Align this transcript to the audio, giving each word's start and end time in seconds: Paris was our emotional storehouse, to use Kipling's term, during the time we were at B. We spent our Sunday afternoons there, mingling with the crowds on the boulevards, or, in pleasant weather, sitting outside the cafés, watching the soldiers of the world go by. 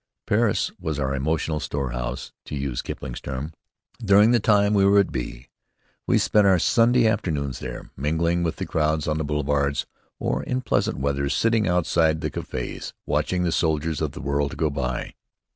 Paris 0.25 0.71
was 0.79 0.97
our 0.97 1.13
emotional 1.13 1.59
storehouse, 1.59 2.31
to 2.43 2.55
use 2.55 2.81
Kipling's 2.81 3.21
term, 3.21 3.53
during 4.03 4.31
the 4.31 4.39
time 4.39 4.73
we 4.73 4.83
were 4.83 4.99
at 4.99 5.11
B. 5.11 5.45
We 6.07 6.17
spent 6.17 6.47
our 6.47 6.57
Sunday 6.57 7.05
afternoons 7.05 7.59
there, 7.59 7.91
mingling 7.95 8.41
with 8.41 8.55
the 8.55 8.65
crowds 8.65 9.07
on 9.07 9.19
the 9.19 9.23
boulevards, 9.23 9.85
or, 10.17 10.41
in 10.41 10.61
pleasant 10.61 10.97
weather, 10.97 11.29
sitting 11.29 11.67
outside 11.67 12.21
the 12.21 12.31
cafés, 12.31 12.93
watching 13.05 13.43
the 13.43 13.51
soldiers 13.51 14.01
of 14.01 14.13
the 14.13 14.21
world 14.21 14.57
go 14.57 14.71
by. 14.71 15.13